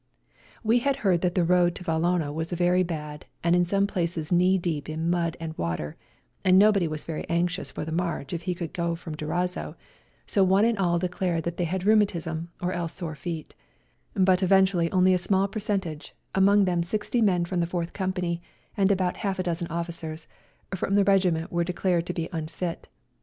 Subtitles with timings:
[0.63, 4.31] We had heard that the road to Vallona was very bad, and in some places
[4.31, 5.95] knee deep in mud and water,
[6.43, 9.75] and nobody was very anxious for the march if he could 196 WE GO TO
[9.75, 9.79] CORFU go from Durazzo,
[10.25, 13.53] so one and all declared that they had rheumatism or else sore feet;
[14.15, 18.41] but eventually only a small percentage, among them sixty men from the Fourth Company,
[18.75, 20.25] and about half a dozen officers,
[20.73, 22.87] from the regiment were declared to be unfit.